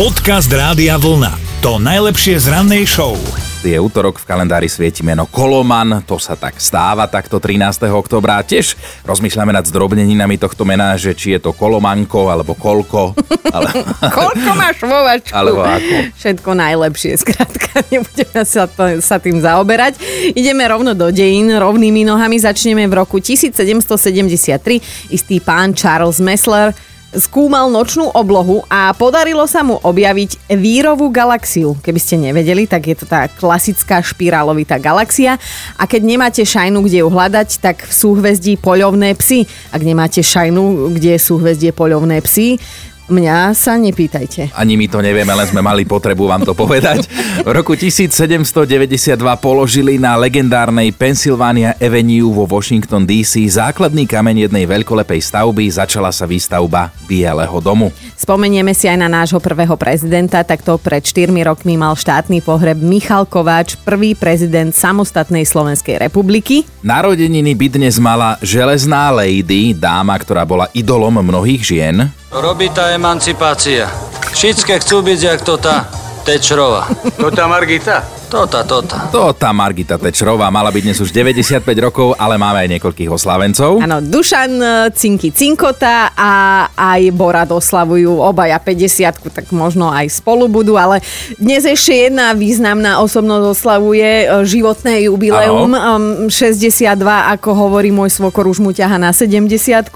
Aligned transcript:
Podcast 0.00 0.48
Rádia 0.48 0.96
Vlna. 0.96 1.60
To 1.60 1.76
najlepšie 1.76 2.40
z 2.40 2.48
rannej 2.48 2.88
show. 2.88 3.20
Je 3.60 3.76
útorok, 3.76 4.16
v 4.16 4.24
kalendári 4.24 4.64
svieti 4.64 5.04
meno 5.04 5.28
Koloman, 5.28 6.00
to 6.08 6.16
sa 6.16 6.40
tak 6.40 6.56
stáva 6.56 7.04
takto 7.04 7.36
13. 7.36 7.84
oktobra. 7.92 8.40
Tiež 8.40 8.80
rozmýšľame 9.04 9.52
nad 9.52 9.68
zdrobneninami 9.68 10.40
tohto 10.40 10.64
mena, 10.64 10.96
že 10.96 11.12
či 11.12 11.36
je 11.36 11.44
to 11.44 11.52
Kolomanko 11.52 12.32
alebo 12.32 12.56
Kolko. 12.56 13.12
Ale... 13.52 13.68
Koľko 14.08 14.50
máš 14.56 14.80
vo 14.80 15.04
vačku? 15.04 15.36
Alebo 15.36 15.68
ako? 15.68 16.16
Všetko 16.16 16.50
najlepšie, 16.56 17.12
skrátka, 17.20 17.84
nebudeme 17.92 18.40
sa, 18.48 18.64
to, 18.72 19.04
sa 19.04 19.20
tým 19.20 19.44
zaoberať. 19.44 20.00
Ideme 20.32 20.64
rovno 20.64 20.96
do 20.96 21.12
dejín, 21.12 21.52
rovnými 21.52 22.08
nohami. 22.08 22.40
Začneme 22.40 22.88
v 22.88 23.04
roku 23.04 23.20
1773. 23.20 25.12
Istý 25.12 25.44
pán 25.44 25.76
Charles 25.76 26.24
Messler 26.24 26.72
skúmal 27.10 27.66
nočnú 27.70 28.06
oblohu 28.14 28.62
a 28.70 28.94
podarilo 28.94 29.42
sa 29.50 29.66
mu 29.66 29.82
objaviť 29.82 30.54
vírovú 30.54 31.10
galaxiu. 31.10 31.74
Keby 31.82 32.00
ste 32.00 32.22
nevedeli, 32.22 32.70
tak 32.70 32.86
je 32.86 32.96
to 33.02 33.06
tá 33.06 33.26
klasická 33.26 33.98
špirálovitá 33.98 34.78
galaxia 34.78 35.34
a 35.74 35.84
keď 35.90 36.02
nemáte 36.06 36.42
šajnu, 36.46 36.78
kde 36.86 37.02
ju 37.02 37.08
hľadať, 37.10 37.48
tak 37.58 37.82
v 37.82 37.92
súhvezdí 37.92 38.54
poľovné 38.62 39.18
psy. 39.18 39.46
Ak 39.74 39.82
nemáte 39.82 40.22
šajnu, 40.22 40.94
kde 40.94 41.18
je 41.18 41.20
súhvezdie 41.20 41.74
poľovné 41.74 42.22
psy, 42.22 42.62
Mňa 43.10 43.58
sa 43.58 43.74
nepýtajte. 43.74 44.54
Ani 44.54 44.78
my 44.78 44.86
to 44.86 45.02
nevieme, 45.02 45.34
len 45.34 45.42
sme 45.50 45.58
mali 45.58 45.82
potrebu 45.82 46.30
vám 46.30 46.46
to 46.46 46.54
povedať. 46.54 47.10
V 47.42 47.50
roku 47.50 47.74
1792 47.74 49.18
položili 49.42 49.98
na 49.98 50.14
legendárnej 50.14 50.94
Pennsylvania 50.94 51.74
Avenue 51.82 52.30
vo 52.30 52.46
Washington 52.46 53.02
DC 53.02 53.50
základný 53.50 54.06
kameň 54.06 54.46
jednej 54.46 54.62
veľkolepej 54.70 55.26
stavby, 55.26 55.66
začala 55.74 56.14
sa 56.14 56.22
výstavba 56.22 56.94
Bieleho 57.10 57.58
domu. 57.58 57.90
Spomenieme 58.14 58.78
si 58.78 58.86
aj 58.86 59.02
na 59.02 59.10
nášho 59.10 59.42
prvého 59.42 59.74
prezidenta, 59.74 60.46
takto 60.46 60.78
pred 60.78 61.02
4 61.02 61.34
rokmi 61.42 61.74
mal 61.74 61.98
štátny 61.98 62.46
pohreb 62.46 62.78
Michal 62.78 63.26
Kováč, 63.26 63.74
prvý 63.82 64.14
prezident 64.14 64.70
samostatnej 64.70 65.42
Slovenskej 65.42 65.98
republiky. 65.98 66.62
Narodeniny 66.86 67.58
by 67.58 67.66
dnes 67.74 67.98
mala 67.98 68.38
železná 68.38 69.10
lady, 69.10 69.74
dáma, 69.74 70.14
ktorá 70.14 70.46
bola 70.46 70.70
idolom 70.78 71.18
mnohých 71.18 71.62
žien. 71.66 72.06
Robí 72.30 72.70
tá 72.70 72.94
emancipácia. 73.00 73.88
Všetké 74.36 74.84
chcú 74.84 75.00
byť 75.00 75.20
jak 75.24 75.40
to 75.40 75.56
tá 75.56 75.88
Tečrova. 76.20 76.84
To 77.16 77.32
tá 77.32 77.48
Margita? 77.48 78.04
Tota, 78.28 78.60
tota. 78.62 79.08
To 79.08 79.32
tá 79.32 79.56
Margita 79.56 79.96
Tečrová 79.96 80.52
mala 80.52 80.68
byť 80.68 80.82
dnes 80.84 81.00
už 81.00 81.08
95 81.08 81.64
rokov, 81.80 82.12
ale 82.20 82.36
máme 82.36 82.60
aj 82.60 82.76
niekoľkých 82.76 83.08
oslávencov. 83.08 83.80
Áno, 83.80 84.04
Dušan 84.04 84.52
e, 84.60 84.68
Cinky 84.92 85.32
Cinkota 85.32 86.12
a 86.12 86.32
aj 86.76 87.08
Borad 87.16 87.48
oslavujú 87.48 88.20
obaja 88.20 88.60
50 88.60 89.32
tak 89.32 89.48
možno 89.48 89.88
aj 89.88 90.20
spolu 90.20 90.52
budú, 90.52 90.76
ale 90.76 91.00
dnes 91.40 91.64
ešte 91.64 92.12
jedna 92.12 92.36
významná 92.36 93.00
osobnosť 93.00 93.44
oslavuje 93.48 94.28
e, 94.28 94.44
životné 94.44 95.08
jubileum. 95.08 95.72
Um, 95.72 96.28
62, 96.28 97.00
ako 97.40 97.48
hovorí 97.56 97.88
môj 97.88 98.12
svokor, 98.12 98.44
už 98.44 98.60
mu 98.60 98.76
ťaha 98.76 99.00
na 99.00 99.10
70 99.16 99.88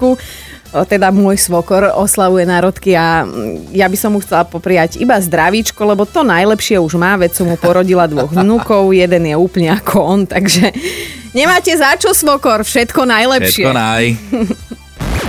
teda 0.83 1.13
môj 1.15 1.39
svokor 1.39 1.87
oslavuje 1.95 2.43
národky 2.43 2.91
a 2.97 3.23
ja 3.71 3.87
by 3.87 3.95
som 3.95 4.11
mu 4.11 4.19
chcela 4.19 4.43
popriať 4.43 4.99
iba 4.99 5.15
zdravíčko, 5.15 5.79
lebo 5.87 6.03
to 6.03 6.27
najlepšie 6.27 6.75
už 6.81 6.99
má, 6.99 7.15
veď 7.15 7.31
som 7.37 7.47
mu 7.47 7.55
porodila 7.55 8.09
dvoch 8.11 8.35
vnúkov, 8.35 8.91
jeden 8.91 9.31
je 9.31 9.35
úplne 9.39 9.71
ako 9.71 9.95
on, 10.03 10.21
takže 10.27 10.75
nemáte 11.31 11.71
za 11.77 11.95
čo 11.95 12.11
svokor, 12.11 12.67
všetko 12.67 13.07
najlepšie. 13.07 13.63
Všetko 13.63 13.71
naj. 13.71 14.03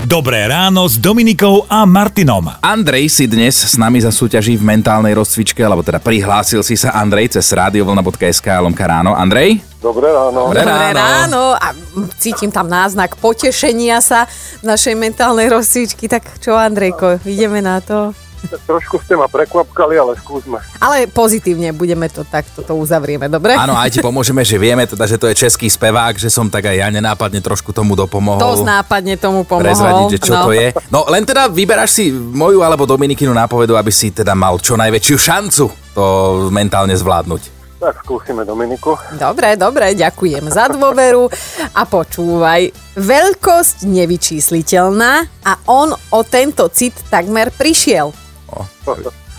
Dobré 0.07 0.47
ráno 0.47 0.87
s 0.87 1.03
Dominikou 1.03 1.67
a 1.67 1.83
Martinom. 1.83 2.47
Andrej 2.63 3.11
si 3.11 3.27
dnes 3.27 3.59
s 3.59 3.75
nami 3.75 3.99
zasúťaží 3.99 4.55
v 4.55 4.63
mentálnej 4.63 5.11
rozcvičke, 5.19 5.59
alebo 5.67 5.83
teda 5.83 5.99
prihlásil 5.99 6.63
si 6.63 6.79
sa 6.79 6.95
Andrej 6.95 7.35
cez 7.35 7.51
radiovlna.sk 7.51 8.47
lomka 8.63 8.87
ráno. 8.87 9.19
Andrej? 9.19 9.67
Dobré 9.87 10.11
ráno. 10.11 10.51
Dobré 10.51 10.67
Dobré 10.67 10.91
ráno. 10.91 10.99
ráno 10.99 11.43
a 11.55 11.71
cítim 12.19 12.51
tam 12.51 12.67
náznak 12.67 13.15
potešenia 13.23 14.03
sa 14.03 14.27
v 14.59 14.67
našej 14.67 14.99
mentálnej 14.99 15.47
rozcvičky, 15.47 16.11
tak 16.11 16.27
čo 16.43 16.59
Andrejko, 16.59 17.23
ideme 17.23 17.63
na 17.63 17.79
to? 17.79 18.11
Trošku 18.47 18.99
ste 19.03 19.15
ma 19.15 19.31
prekvapkali, 19.31 19.95
ale 19.95 20.19
skúsme. 20.19 20.59
Ale 20.83 21.07
pozitívne 21.07 21.71
budeme 21.71 22.11
to 22.11 22.27
takto 22.27 22.67
to 22.67 22.75
uzavrieme, 22.75 23.31
dobre? 23.31 23.55
Áno, 23.55 23.79
aj 23.79 23.95
ti 23.95 23.99
pomôžeme, 24.03 24.43
že 24.43 24.59
vieme 24.59 24.87
teda, 24.87 25.07
že 25.07 25.19
to 25.19 25.31
je 25.31 25.35
český 25.39 25.71
spevák, 25.71 26.19
že 26.19 26.31
som 26.31 26.51
tak 26.51 26.67
aj 26.67 26.77
ja 26.83 26.89
nenápadne 26.91 27.39
trošku 27.39 27.71
tomu 27.71 27.95
dopomohol. 27.95 28.43
To 28.43 28.67
nápadne 28.67 29.15
tomu 29.19 29.47
pomohol. 29.47 29.71
prezradiť, 29.71 30.19
že 30.19 30.21
čo 30.31 30.35
no. 30.35 30.43
to 30.47 30.51
je. 30.55 30.75
No 30.91 31.07
len 31.11 31.23
teda 31.23 31.47
vyberáš 31.47 32.03
si 32.03 32.11
moju 32.11 32.63
alebo 32.63 32.87
Dominikinu 32.87 33.31
nápovedu, 33.31 33.79
aby 33.79 33.91
si 33.95 34.11
teda 34.11 34.35
mal 34.35 34.59
čo 34.59 34.75
najväčšiu 34.75 35.17
šancu 35.19 35.65
to 35.95 36.05
mentálne 36.53 36.93
zvládnuť. 36.93 37.56
Tak 37.87 38.03
skúsime 38.03 38.43
Dominiku. 38.43 38.99
Dobre, 39.15 39.55
dobre, 39.55 39.95
ďakujem 39.95 40.51
za 40.51 40.67
dôveru 40.67 41.31
a 41.71 41.87
počúvaj. 41.87 42.75
Veľkosť 42.99 43.87
nevyčísliteľná 43.87 45.23
a 45.47 45.53
on 45.71 45.95
o 45.95 46.21
tento 46.27 46.67
cit 46.67 46.99
takmer 47.07 47.55
prišiel. 47.55 48.11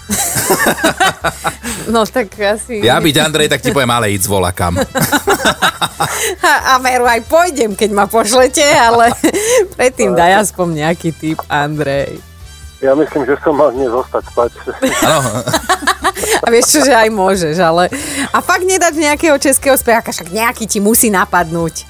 No 1.88 2.04
tak 2.04 2.36
asi... 2.36 2.84
Ja 2.84 3.00
byť 3.00 3.16
Andrej, 3.16 3.48
tak 3.48 3.64
ti 3.64 3.72
poviem, 3.72 3.92
ale 3.92 4.12
ísť 4.12 4.28
volakam. 4.28 4.76
A, 6.44 6.76
a 6.76 6.84
veru 6.84 7.08
aj 7.08 7.24
pôjdem, 7.32 7.80
keď 7.80 7.90
ma 7.96 8.06
pošlete, 8.12 8.64
ale 8.64 9.12
predtým 9.80 10.12
daj 10.12 10.48
aspoň 10.48 10.84
nejaký 10.84 11.16
typ, 11.16 11.40
Andrej. 11.48 12.20
Ja 12.78 12.94
myslím, 12.94 13.24
že 13.24 13.34
som 13.42 13.54
mal 13.54 13.70
dnes 13.70 13.88
zostať 13.88 14.22
spať. 14.28 14.50
Áno, 15.02 15.20
A 16.38 16.46
vieš 16.48 16.72
čo, 16.72 16.80
že 16.80 16.92
aj 16.92 17.08
môžeš, 17.10 17.56
ale... 17.58 17.88
A 18.30 18.38
fakt 18.40 18.64
nedať 18.64 18.94
nejakého 18.96 19.36
českého 19.36 19.74
speváka, 19.74 20.10
však 20.10 20.30
nejaký 20.30 20.64
ti 20.66 20.78
musí 20.78 21.10
napadnúť. 21.10 21.84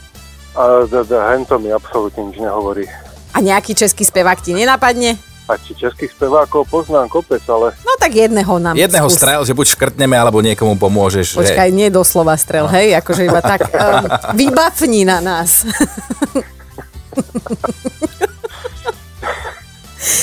A 0.51 0.83
d- 0.83 1.01
d- 1.01 1.21
hento 1.29 1.55
mi 1.57 1.69
absolútne 1.69 2.23
nič 2.23 2.37
nehovorí. 2.37 2.83
A 3.31 3.39
nejaký 3.39 3.73
český 3.73 4.01
spevák 4.01 4.37
ti 4.37 4.51
nenapadne? 4.51 5.15
A 5.45 5.55
či 5.55 5.73
českých 5.73 6.11
spevákov 6.11 6.65
poznám 6.65 7.07
kopec, 7.07 7.39
ale 7.45 7.71
No 7.81 7.93
tak 7.95 8.11
jedného 8.11 8.57
nám 8.57 8.73
jedného 8.75 9.05
skús. 9.05 9.17
strel, 9.17 9.39
že 9.43 9.53
buď 9.53 9.65
škrtneme, 9.69 10.13
alebo 10.13 10.39
niekomu 10.39 10.75
pomôžeš. 10.75 11.25
že- 11.29 11.37
Počkaj, 11.41 11.67
nie 11.69 11.87
doslova 11.87 12.33
strel, 12.35 12.65
hej, 12.65 12.95
akože 12.95 13.21
iba 13.23 13.39
tak 13.39 13.69
um, 13.77 14.03
vybavni 14.33 15.03
na 15.03 15.19
nás. 15.19 15.63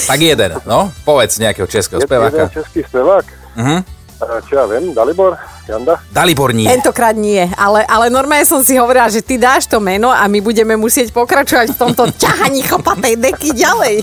Tak 0.05 0.19
jeden, 0.21 0.51
no, 0.65 0.93
povedz 1.03 1.41
nejakého 1.41 1.69
českého 1.69 2.01
je 2.01 2.05
jeden 2.05 2.09
speváka. 2.09 2.53
český 2.53 2.81
spevák. 2.85 3.27
Mhm. 3.57 3.79
A 4.15 4.41
čo 4.47 4.57
ja 4.57 4.65
viem, 4.71 4.95
Dalibor, 4.95 5.37
Janda. 5.69 6.01
Dalibor 6.09 6.55
nie. 6.55 6.71
Tentokrát 6.71 7.13
nie, 7.13 7.45
ale, 7.59 7.85
ale 7.85 8.09
normálne 8.09 8.47
som 8.47 8.63
si 8.63 8.79
hovorila, 8.79 9.11
že 9.11 9.21
ty 9.21 9.37
dáš 9.37 9.67
to 9.67 9.83
meno 9.83 10.09
a 10.09 10.25
my 10.31 10.39
budeme 10.41 10.79
musieť 10.79 11.11
pokračovať 11.13 11.75
v 11.75 11.77
tomto 11.77 12.09
ťahaní 12.15 12.63
chlpatej 12.65 13.21
deky 13.21 13.53
ďalej. 13.53 13.95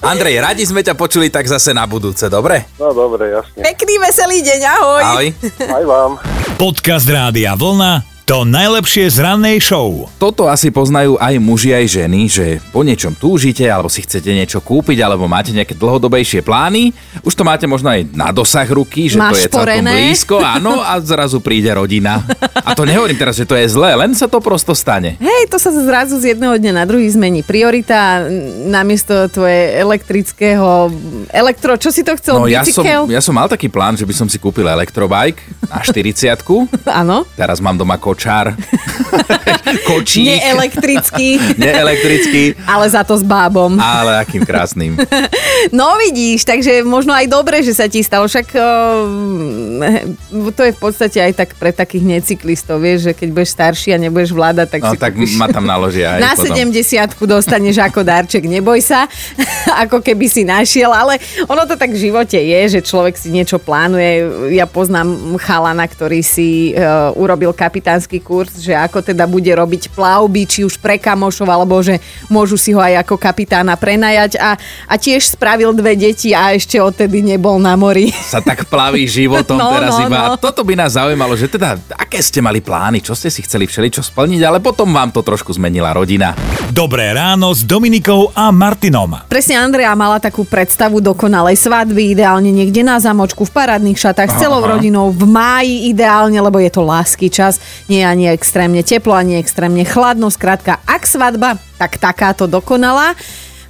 Andrej, 0.00 0.40
radi 0.40 0.64
sme 0.64 0.80
ťa 0.86 0.94
počuli 0.96 1.28
tak 1.28 1.50
zase 1.50 1.74
na 1.76 1.84
budúce, 1.84 2.30
dobre? 2.30 2.68
No 2.78 2.94
dobre, 2.94 3.36
jasne. 3.36 3.60
Pekný, 3.60 4.00
veselý 4.00 4.38
deň, 4.40 4.60
ahoj. 4.64 5.02
Ahoj. 5.02 5.26
Aj 5.66 5.84
vám. 5.84 6.10
Podcast 6.56 7.04
Rádia 7.10 7.52
Vlna. 7.58 8.09
To 8.30 8.46
najlepšie 8.46 9.10
z 9.10 9.26
rannej 9.26 9.58
show. 9.58 10.06
Toto 10.14 10.46
asi 10.46 10.70
poznajú 10.70 11.18
aj 11.18 11.34
muži, 11.42 11.74
aj 11.74 11.86
ženy, 11.98 12.30
že 12.30 12.62
po 12.70 12.86
niečom 12.86 13.10
túžite, 13.18 13.66
alebo 13.66 13.90
si 13.90 14.06
chcete 14.06 14.30
niečo 14.30 14.62
kúpiť, 14.62 15.02
alebo 15.02 15.26
máte 15.26 15.50
nejaké 15.50 15.74
dlhodobejšie 15.74 16.46
plány. 16.46 16.94
Už 17.26 17.34
to 17.34 17.42
máte 17.42 17.66
možno 17.66 17.90
aj 17.90 18.06
na 18.14 18.30
dosah 18.30 18.70
ruky, 18.70 19.10
že 19.10 19.18
to 19.18 19.26
Máš 19.26 19.34
je 19.34 19.50
celkom 19.50 19.66
porené. 19.66 19.90
blízko, 19.98 20.38
áno, 20.38 20.78
a 20.78 21.02
zrazu 21.02 21.42
príde 21.42 21.74
rodina. 21.74 22.22
A 22.62 22.70
to 22.78 22.86
nehovorím 22.86 23.18
teraz, 23.18 23.34
že 23.34 23.50
to 23.50 23.58
je 23.58 23.66
zlé, 23.66 23.98
len 23.98 24.14
sa 24.14 24.30
to 24.30 24.38
prosto 24.38 24.78
stane. 24.78 25.18
Hej, 25.18 25.50
to 25.50 25.58
sa 25.58 25.74
zrazu 25.74 26.22
z 26.22 26.38
jedného 26.38 26.54
dňa 26.54 26.70
na 26.70 26.84
druhý 26.86 27.10
zmení. 27.10 27.42
Priorita 27.42 28.30
namiesto 28.70 29.26
tvoje 29.26 29.74
elektrického... 29.74 30.86
Elektro, 31.34 31.74
čo 31.82 31.90
si 31.90 32.06
to 32.06 32.14
chcel? 32.14 32.38
No 32.38 32.46
ja 32.46 32.62
som, 32.62 32.86
ja 33.10 33.18
som 33.18 33.34
mal 33.34 33.50
taký 33.50 33.66
plán, 33.66 33.98
že 33.98 34.06
by 34.06 34.14
som 34.14 34.30
si 34.30 34.38
kúpil 34.38 34.70
elektrobike 34.70 35.42
na 35.66 35.82
40 35.82 36.30
Áno. 37.02 37.26
Teraz 37.34 37.58
mám 37.58 37.74
doma 37.74 37.98
kočár. 38.20 38.52
Kočík. 39.88 40.28
Neelektrický, 40.28 41.40
Neelektrický. 41.56 42.52
ale 42.68 42.84
za 42.84 43.00
to 43.00 43.16
s 43.16 43.24
bábom. 43.24 43.80
Ale 43.80 44.20
akým 44.20 44.44
krásnym. 44.44 45.00
No 45.70 45.92
vidíš, 46.00 46.48
takže 46.48 46.80
možno 46.80 47.12
aj 47.12 47.28
dobre, 47.28 47.60
že 47.60 47.76
sa 47.76 47.84
ti 47.84 48.00
stalo. 48.00 48.24
Však 48.24 48.48
uh, 48.50 49.04
to 50.50 50.62
je 50.64 50.72
v 50.72 50.80
podstate 50.80 51.20
aj 51.20 51.32
tak 51.36 51.50
pre 51.54 51.68
takých 51.70 52.00
necyklistov, 52.00 52.80
vieš, 52.80 53.04
že 53.04 53.12
keď 53.12 53.28
budeš 53.30 53.50
starší 53.52 53.92
a 53.92 54.00
nebudeš 54.00 54.32
vládať, 54.32 54.66
tak 54.70 54.80
No 54.80 54.90
si 54.90 54.96
tak 54.96 55.12
kúpiš- 55.12 55.36
ma 55.36 55.52
tam 55.52 55.68
naložia 55.68 56.16
aj 56.16 56.20
Na 56.20 56.32
potom. 56.32 56.56
70 56.72 57.12
dostaneš 57.20 57.76
ako 57.76 58.00
darček, 58.00 58.48
neboj 58.48 58.80
sa, 58.80 59.04
ako 59.76 60.00
keby 60.00 60.26
si 60.26 60.48
našiel, 60.48 60.88
ale 60.88 61.20
ono 61.44 61.68
to 61.68 61.76
tak 61.76 61.92
v 61.92 62.08
živote 62.08 62.40
je, 62.40 62.60
že 62.72 62.80
človek 62.80 63.14
si 63.14 63.28
niečo 63.28 63.60
plánuje. 63.60 64.24
Ja 64.56 64.64
poznám 64.64 65.12
chalana, 65.36 65.84
ktorý 65.84 66.24
si 66.24 66.72
uh, 66.72 67.12
urobil 67.14 67.52
kapitánsky 67.52 68.09
tehotenský 68.10 68.18
kurz, 68.26 68.58
že 68.58 68.74
ako 68.74 69.06
teda 69.06 69.30
bude 69.30 69.50
robiť 69.54 69.94
plavby, 69.94 70.42
či 70.42 70.66
už 70.66 70.82
pre 70.82 70.98
kamošov, 70.98 71.46
alebo 71.46 71.78
že 71.78 72.02
môžu 72.26 72.58
si 72.58 72.74
ho 72.74 72.82
aj 72.82 73.06
ako 73.06 73.14
kapitána 73.14 73.78
prenajať 73.78 74.34
a, 74.42 74.58
a 74.90 74.94
tiež 74.98 75.38
spravil 75.38 75.70
dve 75.70 75.94
deti 75.94 76.34
a 76.34 76.50
ešte 76.50 76.82
odtedy 76.82 77.22
nebol 77.22 77.62
na 77.62 77.78
mori. 77.78 78.10
Sa 78.10 78.42
tak 78.42 78.66
plaví 78.66 79.06
životom 79.06 79.58
No, 79.60 79.76
teraz 79.76 79.94
no, 80.00 80.08
iba. 80.10 80.34
no. 80.34 80.40
Toto 80.40 80.66
by 80.66 80.74
nás 80.74 80.96
zaujímalo, 80.98 81.36
že 81.38 81.46
teda 81.46 81.78
aké 81.94 82.18
ste 82.18 82.40
mali 82.42 82.58
plány, 82.58 83.04
čo 83.04 83.14
ste 83.14 83.30
si 83.30 83.44
chceli 83.44 83.68
všeličo 83.70 84.02
splniť, 84.02 84.40
ale 84.42 84.58
potom 84.58 84.90
vám 84.90 85.14
to 85.14 85.20
trošku 85.22 85.54
zmenila 85.54 85.92
rodina. 85.92 86.34
Dobré 86.72 87.12
ráno 87.12 87.52
s 87.52 87.62
Dominikou 87.62 88.32
a 88.32 88.48
Martinom. 88.50 89.28
Presne 89.28 89.60
Andrea 89.60 89.92
mala 89.92 90.16
takú 90.16 90.48
predstavu 90.48 90.98
dokonalej 91.04 91.60
svadby, 91.60 92.16
ideálne 92.16 92.48
niekde 92.48 92.80
na 92.80 92.96
zamočku, 92.96 93.44
v 93.44 93.52
parádnych 93.52 94.00
šatách, 94.00 94.32
s 94.32 94.36
celou 94.40 94.64
rodinou, 94.64 95.12
v 95.12 95.28
máji 95.28 95.92
ideálne, 95.92 96.40
lebo 96.40 96.56
je 96.56 96.70
to 96.72 96.82
lásky 96.82 97.28
čas, 97.28 97.60
nie 97.90 98.06
ani 98.06 98.30
extrémne 98.30 98.86
teplo, 98.86 99.12
ani 99.12 99.42
extrémne 99.42 99.82
chladno, 99.82 100.30
skrátka, 100.30 100.78
ak 100.86 101.02
svadba, 101.02 101.58
tak 101.74 101.98
takáto 101.98 102.46
dokonalá. 102.46 103.18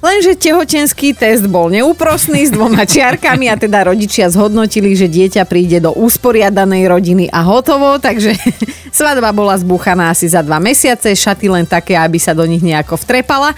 Lenže 0.01 0.33
tehotenský 0.33 1.13
test 1.13 1.45
bol 1.45 1.69
neúprosný 1.69 2.49
s 2.49 2.51
dvoma 2.53 2.89
čiarkami 2.89 3.53
a 3.53 3.57
teda 3.57 3.85
rodičia 3.85 4.33
zhodnotili, 4.33 4.97
že 4.97 5.05
dieťa 5.05 5.45
príde 5.45 5.77
do 5.77 5.93
usporiadanej 5.93 6.89
rodiny 6.89 7.25
a 7.29 7.45
hotovo, 7.45 8.01
takže 8.01 8.33
svadba 8.97 9.29
bola 9.29 9.53
zbúchaná 9.61 10.09
asi 10.09 10.25
za 10.25 10.41
dva 10.41 10.57
mesiace, 10.57 11.13
šaty 11.13 11.53
len 11.53 11.69
také, 11.69 11.93
aby 11.93 12.17
sa 12.17 12.33
do 12.33 12.41
nich 12.49 12.65
nejako 12.65 12.97
vtrepala 12.97 13.53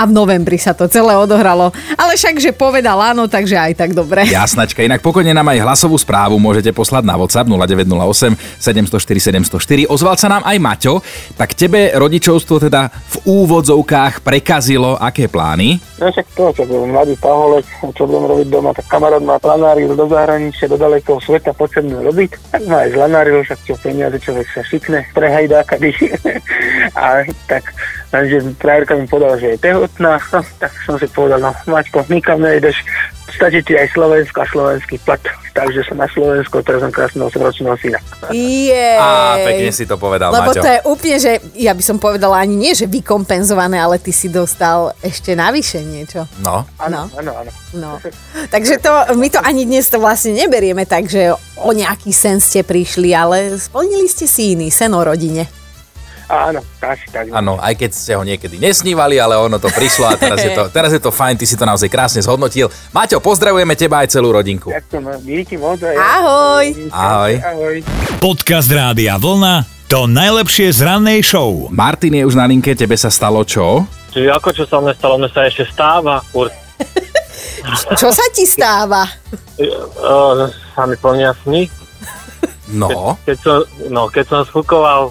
a 0.00 0.08
v 0.08 0.16
novembri 0.16 0.56
sa 0.56 0.72
to 0.72 0.88
celé 0.88 1.12
odohralo. 1.12 1.68
Ale 2.00 2.16
však, 2.16 2.40
že 2.40 2.56
povedal 2.56 2.96
áno, 2.96 3.28
takže 3.28 3.60
aj 3.60 3.72
tak 3.76 3.90
dobre. 3.92 4.24
Jasnačka, 4.24 4.80
inak 4.80 5.04
pokojne 5.04 5.36
nám 5.36 5.52
aj 5.52 5.60
hlasovú 5.60 6.00
správu 6.00 6.40
môžete 6.40 6.72
poslať 6.72 7.04
na 7.04 7.20
WhatsApp 7.20 7.44
0908 7.44 8.32
704 8.56 9.44
704. 9.44 9.92
Ozval 9.92 10.16
sa 10.16 10.32
nám 10.32 10.42
aj 10.48 10.56
Maťo, 10.56 11.04
tak 11.36 11.52
tebe 11.52 11.92
rodičovstvo 11.92 12.56
teda 12.56 12.88
v 12.88 13.16
úvodzovkách 13.28 14.24
prekazilo 14.24 14.96
aké 14.96 15.28
plány? 15.28 15.76
No 16.00 16.08
však 16.08 16.26
to, 16.32 16.48
čo 16.56 16.64
bol 16.64 16.88
mladý 16.88 17.12
paholec, 17.20 17.68
čo 17.92 18.08
budem 18.08 18.24
robiť 18.24 18.48
doma, 18.48 18.72
tak 18.72 18.88
kamarát 18.88 19.20
má 19.20 19.36
planáril 19.36 19.92
do 19.92 20.08
zahraničia, 20.08 20.72
do 20.72 20.80
dalekého 20.80 21.20
sveta, 21.20 21.52
potrebné 21.52 22.00
robiť. 22.00 22.56
Tak 22.56 22.62
ma 22.64 22.88
aj 22.88 22.96
zlanáril, 22.96 23.44
však 23.44 23.60
čo 23.68 23.74
peniaze 23.76 24.16
človek 24.16 24.48
sa 24.48 24.64
šikne, 24.64 25.04
prehajda 25.12 25.68
kedy. 25.68 25.92
a 26.96 27.28
tak, 27.44 27.68
lenže 28.10 28.36
frajerka 28.56 28.94
mi 28.94 29.06
povedala, 29.06 29.38
že 29.38 29.54
je 29.54 29.62
tehotná, 29.62 30.18
no, 30.18 30.40
tak 30.58 30.72
som 30.82 30.98
si 30.98 31.06
povedal, 31.06 31.38
no 31.38 31.54
Maťko, 31.64 32.06
nikam 32.06 32.38
nejdeš, 32.38 32.82
stačí 33.30 33.62
ti 33.62 33.72
aj 33.72 33.94
Slovensko 33.94 34.42
a 34.42 34.46
slovenský 34.46 34.98
plat. 35.00 35.22
Takže 35.50 35.82
som 35.82 35.98
na 35.98 36.06
Slovensku, 36.06 36.62
teraz 36.62 36.78
som 36.78 36.90
krásneho 36.90 37.26
8-ročného 37.26 37.74
syna. 37.76 37.98
Jej. 38.30 38.96
Á, 38.96 39.34
pekne 39.42 39.70
si 39.70 39.82
to 39.82 39.98
povedal, 39.98 40.30
Lebo 40.30 40.50
Maťo. 40.50 40.62
to 40.62 40.68
je 40.68 40.80
úplne, 40.86 41.16
že 41.18 41.32
ja 41.54 41.74
by 41.74 41.82
som 41.82 41.98
povedala 41.98 42.38
ani 42.38 42.54
nie, 42.54 42.70
že 42.70 42.86
vykompenzované, 42.86 43.74
ale 43.76 43.98
ty 43.98 44.10
si 44.10 44.26
dostal 44.26 44.94
ešte 45.00 45.34
navyše 45.34 45.82
niečo. 45.82 46.30
No, 46.38 46.66
Áno, 46.78 47.10
No. 47.10 47.18
áno, 47.18 47.32
áno. 47.34 47.50
No. 47.72 47.90
Takže 48.46 48.78
to, 48.78 48.90
my 49.14 49.26
to 49.26 49.38
ani 49.40 49.62
dnes 49.64 49.86
to 49.86 49.98
vlastne 49.98 50.34
neberieme 50.34 50.82
tak, 50.82 51.06
že 51.06 51.34
o 51.56 51.70
nejaký 51.70 52.10
sen 52.10 52.38
ste 52.38 52.62
prišli, 52.62 53.10
ale 53.10 53.58
splnili 53.58 54.06
ste 54.06 54.26
si 54.26 54.54
iný 54.54 54.70
sen 54.70 54.90
o 54.90 55.02
rodine. 55.02 55.50
Áno, 56.30 56.62
tak, 56.78 57.10
tak. 57.10 57.26
áno, 57.28 57.58
aj 57.58 57.74
keď 57.74 57.90
ste 57.90 58.14
ho 58.14 58.22
niekedy 58.22 58.56
nesnívali, 58.56 59.18
ale 59.18 59.34
ono 59.34 59.58
to 59.58 59.66
prišlo 59.66 60.06
a 60.06 60.14
teraz 60.14 60.38
je 60.38 60.54
to, 60.54 60.70
teraz 60.76 60.94
je 60.94 61.02
to 61.02 61.10
fajn, 61.10 61.34
ty 61.34 61.42
si 61.42 61.58
to 61.58 61.66
naozaj 61.66 61.90
krásne 61.90 62.22
zhodnotil. 62.22 62.70
Maťo, 62.94 63.18
pozdravujeme 63.18 63.74
teba 63.74 64.06
aj 64.06 64.14
celú 64.14 64.30
rodinku. 64.30 64.70
Ďakujem, 64.70 65.26
díky 65.26 65.58
moc. 65.58 65.82
aj- 65.82 65.98
Ahoj. 65.98 66.66
Ahoj. 66.88 67.32
Ahoj. 67.36 67.76
Podcast 68.22 68.70
Rádia 68.70 69.18
Vlna 69.18 69.66
to 69.90 70.06
najlepšie 70.06 70.70
z 70.70 70.86
rannej 70.86 71.18
show. 71.18 71.66
Martin 71.66 72.14
je 72.14 72.22
už 72.22 72.38
na 72.38 72.46
linke, 72.46 72.78
tebe 72.78 72.94
sa 72.94 73.10
stalo 73.10 73.42
čo? 73.42 73.82
Čiže 74.14 74.30
ako 74.30 74.48
čo 74.54 74.62
sa 74.62 74.78
mne 74.78 74.94
stalo, 74.94 75.18
mne 75.18 75.26
sa 75.26 75.50
ešte 75.50 75.66
stáva, 75.66 76.22
furt 76.30 76.54
Čo 77.98 78.14
sa 78.14 78.22
ti 78.30 78.46
stáva? 78.46 79.02
uh, 79.58 80.46
sa 80.46 80.86
mi 80.86 80.94
plnia 80.94 81.34
sny. 81.42 81.66
No, 82.70 83.18
Keď 83.26 83.36
som, 83.36 83.58
no, 83.90 84.06
keď 84.06 84.24
som 84.30 84.40
sfukoval 84.46 85.10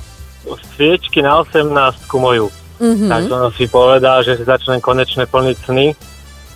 sviečky 0.76 1.20
na 1.22 1.44
18 1.44 1.72
moju, 2.16 2.48
mm-hmm. 2.80 3.10
tak 3.10 3.22
som 3.28 3.40
si 3.54 3.66
povedal, 3.68 4.24
že 4.24 4.40
si 4.40 4.44
začnem 4.48 4.80
konečne 4.80 5.28
plniť 5.28 5.58
sny. 5.68 5.88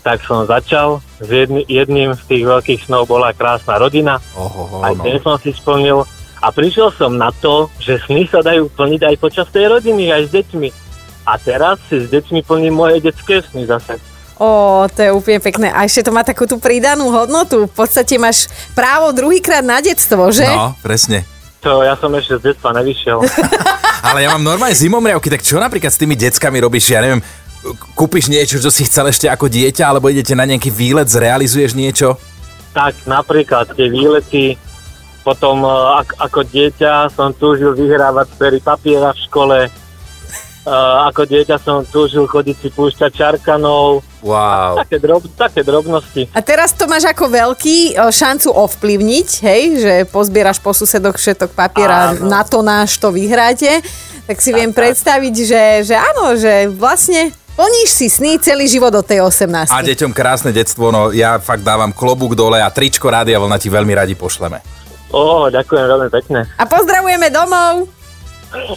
Tak 0.03 0.19
som 0.27 0.43
začal. 0.43 0.99
S 1.23 1.31
jedný, 1.31 1.63
jedným 1.63 2.11
z 2.11 2.21
tých 2.27 2.43
veľkých 2.43 2.91
snov 2.91 3.07
bola 3.07 3.31
krásna 3.31 3.79
rodina. 3.79 4.19
oho, 4.35 4.83
Aj 4.83 4.91
no. 4.91 4.99
ten 4.99 5.15
som 5.23 5.39
si 5.39 5.55
splnil. 5.55 6.03
A 6.43 6.51
prišiel 6.51 6.91
som 6.91 7.15
na 7.15 7.31
to, 7.31 7.71
že 7.79 8.03
sny 8.03 8.27
sa 8.27 8.43
dajú 8.43 8.67
plniť 8.67 8.99
aj 8.99 9.15
počas 9.15 9.47
tej 9.47 9.71
rodiny, 9.71 10.11
aj 10.11 10.27
s 10.27 10.31
deťmi. 10.35 10.69
A 11.23 11.39
teraz 11.39 11.79
si 11.87 12.03
s 12.03 12.11
deťmi 12.11 12.43
plním 12.43 12.75
moje 12.75 12.99
detské 12.99 13.39
sny 13.39 13.63
zase. 13.63 13.95
Ó, 14.43 14.83
to 14.91 14.99
je 14.99 15.15
úplne 15.15 15.39
pekné. 15.39 15.71
A 15.71 15.87
ešte 15.87 16.03
to 16.03 16.11
má 16.11 16.27
takú 16.27 16.43
tú 16.43 16.59
pridanú 16.59 17.07
hodnotu. 17.07 17.71
V 17.71 17.73
podstate 17.73 18.19
máš 18.19 18.51
právo 18.75 19.15
druhýkrát 19.15 19.63
na 19.63 19.79
detstvo, 19.79 20.35
že? 20.35 20.43
No, 20.43 20.75
presne. 20.83 21.23
To 21.63 21.79
ja 21.79 21.95
som 21.95 22.11
ešte 22.11 22.39
z 22.39 22.51
detstva 22.51 22.75
nevyšiel. 22.75 23.23
Ale 24.07 24.27
ja 24.27 24.35
mám 24.35 24.43
normálne 24.43 24.75
zimomriavky, 24.75 25.31
tak 25.31 25.47
čo 25.47 25.63
napríklad 25.63 25.89
s 25.89 25.99
tými 25.99 26.19
deckami 26.19 26.59
robíš? 26.59 26.91
Ja 26.91 26.99
neviem, 26.99 27.23
kúpiš 27.95 28.27
niečo, 28.27 28.59
čo 28.59 28.67
si 28.67 28.83
chcel 28.83 29.07
ešte 29.07 29.31
ako 29.31 29.47
dieťa, 29.47 29.87
alebo 29.87 30.11
idete 30.11 30.35
na 30.35 30.43
nejaký 30.43 30.69
výlet, 30.69 31.07
zrealizuješ 31.07 31.71
niečo? 31.71 32.19
Tak 32.75 33.07
napríklad 33.07 33.71
tie 33.71 33.87
výlety, 33.87 34.59
potom 35.23 35.63
e, 35.63 35.71
ak, 36.03 36.19
ako 36.19 36.43
dieťa 36.43 37.15
som 37.15 37.31
túžil 37.31 37.71
vyhrávať 37.79 38.27
pery 38.35 38.59
papiera 38.59 39.15
v 39.15 39.23
škole, 39.23 39.57
ako 40.65 41.27
dieťa 41.27 41.59
som 41.59 41.83
túžil 41.83 42.23
chodiť 42.23 42.55
si 42.55 42.69
púšťať 42.71 43.11
čarkanov, 43.11 43.99
Wow. 44.23 44.79
také, 44.79 45.03
drob, 45.03 45.27
také 45.35 45.67
drobnosti. 45.67 46.31
A 46.31 46.39
teraz 46.39 46.71
to 46.71 46.87
máš 46.87 47.03
ako 47.03 47.27
veľký 47.27 47.91
e, 47.91 48.07
šancu 48.07 48.55
ovplyvniť, 48.55 49.29
hej, 49.43 49.61
že 49.75 49.93
pozbieraš 50.07 50.63
po 50.63 50.71
susedok 50.71 51.19
všetok 51.19 51.51
papiera, 51.51 52.15
Áno. 52.15 52.31
na 52.31 52.47
to 52.47 52.63
náš 52.63 52.95
to 52.95 53.11
vyhráte, 53.11 53.83
tak 54.23 54.39
si 54.39 54.55
viem 54.55 54.71
predstaviť, 54.71 55.35
že, 55.43 55.63
že 55.91 55.95
áno, 55.99 56.39
že 56.39 56.71
vlastne 56.71 57.35
plníš 57.59 57.89
si 57.91 58.07
sny 58.07 58.39
celý 58.39 58.71
život 58.71 58.95
od 58.95 59.03
tej 59.03 59.19
18. 59.27 59.67
A 59.67 59.83
deťom 59.83 60.15
krásne 60.15 60.55
detstvo, 60.55 60.87
no 60.95 61.11
ja 61.11 61.35
fakt 61.43 61.67
dávam 61.67 61.91
klobúk 61.91 62.31
dole 62.31 62.63
a 62.63 62.71
tričko 62.71 63.11
Rádia 63.11 63.43
Vlna 63.43 63.59
ti 63.59 63.67
veľmi 63.67 63.91
radi 63.91 64.15
pošleme. 64.15 64.63
Ó, 65.11 65.51
ďakujem 65.51 65.83
veľmi 65.83 66.09
pekne. 66.09 66.47
A 66.55 66.63
pozdravujeme 66.63 67.27
domov. 67.27 67.91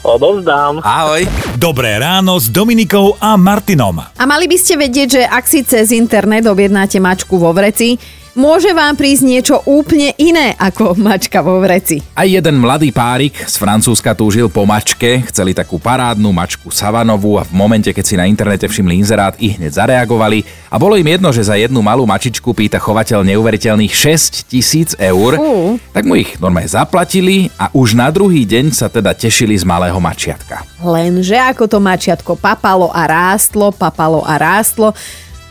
Odovzdám. 0.00 0.80
Ahoj. 0.80 1.28
Dobré 1.60 2.00
ráno 2.00 2.40
s 2.40 2.48
Dominikou 2.48 3.16
a 3.20 3.36
Martinom. 3.36 4.00
A 4.00 4.24
mali 4.24 4.48
by 4.48 4.56
ste 4.56 4.80
vedieť, 4.80 5.08
že 5.20 5.22
ak 5.28 5.44
si 5.44 5.60
cez 5.68 5.92
internet 5.92 6.48
objednáte 6.48 6.96
mačku 6.96 7.36
vo 7.36 7.52
vreci, 7.52 8.00
môže 8.36 8.70
vám 8.76 8.94
prísť 8.94 9.24
niečo 9.24 9.56
úplne 9.64 10.12
iné 10.20 10.52
ako 10.60 10.94
mačka 11.00 11.40
vo 11.40 11.58
vreci. 11.58 12.04
Aj 12.12 12.28
jeden 12.28 12.60
mladý 12.60 12.92
párik 12.92 13.32
z 13.32 13.56
Francúzska 13.56 14.12
túžil 14.12 14.52
po 14.52 14.68
mačke, 14.68 15.24
chceli 15.32 15.56
takú 15.56 15.80
parádnu 15.80 16.30
mačku 16.30 16.68
Savanovú 16.68 17.40
a 17.40 17.48
v 17.48 17.56
momente, 17.56 17.88
keď 17.90 18.04
si 18.04 18.14
na 18.20 18.28
internete 18.28 18.68
všimli 18.68 19.00
inzerát, 19.00 19.34
i 19.40 19.56
hneď 19.56 19.72
zareagovali 19.72 20.44
a 20.68 20.76
bolo 20.76 21.00
im 21.00 21.08
jedno, 21.08 21.32
že 21.32 21.48
za 21.48 21.56
jednu 21.56 21.80
malú 21.80 22.04
mačičku 22.04 22.52
pýta 22.52 22.76
chovateľ 22.76 23.24
neuveriteľných 23.24 23.90
6 23.90 24.52
tisíc 24.52 24.92
eur, 25.00 25.40
Fú. 25.40 25.80
tak 25.96 26.04
mu 26.04 26.20
ich 26.20 26.36
normálne 26.36 26.68
zaplatili 26.68 27.48
a 27.56 27.72
už 27.72 27.96
na 27.96 28.12
druhý 28.12 28.44
deň 28.44 28.76
sa 28.76 28.92
teda 28.92 29.16
tešili 29.16 29.56
z 29.56 29.64
malého 29.64 29.96
mačiatka. 29.96 30.60
Lenže 30.84 31.40
ako 31.40 31.64
to 31.64 31.78
mačiatko 31.80 32.36
papalo 32.36 32.92
a 32.92 33.08
rástlo, 33.08 33.72
papalo 33.72 34.20
a 34.20 34.36
rástlo, 34.36 34.92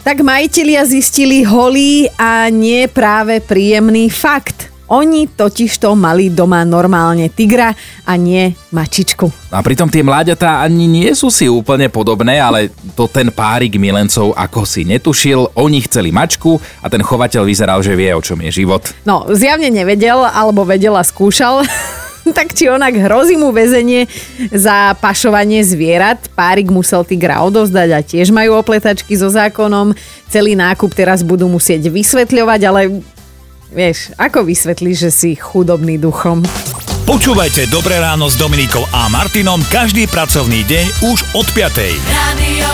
tak 0.05 0.21
majitelia 0.21 0.85
zistili 0.85 1.41
holý 1.41 2.05
a 2.13 2.45
nie 2.53 2.85
práve 2.85 3.41
príjemný 3.41 4.13
fakt. 4.13 4.69
Oni 4.85 5.25
totižto 5.25 5.97
mali 5.97 6.29
doma 6.29 6.61
normálne 6.61 7.25
tigra 7.33 7.73
a 8.05 8.13
nie 8.13 8.53
mačičku. 8.69 9.49
A 9.49 9.65
pritom 9.65 9.89
tie 9.89 10.05
mláďatá 10.05 10.61
ani 10.61 10.85
nie 10.85 11.09
sú 11.17 11.33
si 11.33 11.49
úplne 11.49 11.89
podobné, 11.89 12.37
ale 12.37 12.69
to 12.93 13.09
ten 13.09 13.33
párik 13.33 13.81
milencov 13.81 14.37
ako 14.37 14.61
si 14.61 14.85
netušil, 14.85 15.57
oni 15.57 15.81
chceli 15.89 16.13
mačku 16.13 16.61
a 16.61 16.85
ten 16.85 17.01
chovateľ 17.01 17.41
vyzeral, 17.41 17.81
že 17.81 17.97
vie, 17.97 18.13
o 18.13 18.21
čom 18.21 18.37
je 18.45 18.61
život. 18.61 18.85
No, 19.09 19.25
zjavne 19.33 19.73
nevedel, 19.73 20.21
alebo 20.21 20.61
vedel 20.69 20.93
a 20.93 21.01
skúšal. 21.01 21.65
tak 22.37 22.53
či 22.57 22.69
onak 22.71 22.97
hrozí 22.97 23.37
mu 23.37 23.53
väzenie 23.53 24.09
za 24.49 24.97
pašovanie 24.97 25.61
zvierat. 25.61 26.25
Párik 26.33 26.73
musel 26.73 27.05
tigra 27.05 27.41
odovzdať 27.45 27.89
a 27.93 27.99
tiež 28.01 28.33
majú 28.33 28.57
opletačky 28.57 29.13
so 29.13 29.29
zákonom. 29.29 29.93
Celý 30.29 30.57
nákup 30.57 30.91
teraz 30.93 31.21
budú 31.21 31.45
musieť 31.45 31.87
vysvetľovať, 31.93 32.61
ale 32.65 32.81
vieš, 33.69 34.09
ako 34.17 34.47
vysvetlíš, 34.47 34.97
že 35.09 35.11
si 35.13 35.29
chudobný 35.37 36.01
duchom? 36.01 36.41
Počúvajte 37.05 37.69
Dobré 37.69 38.01
ráno 38.01 38.33
s 38.33 38.33
Dominikou 38.33 38.81
a 38.89 39.05
Martinom 39.13 39.61
každý 39.69 40.09
pracovný 40.09 40.65
deň 40.65 40.85
už 41.13 41.19
od 41.37 41.45
5. 41.53 41.77
Radio. 42.09 42.69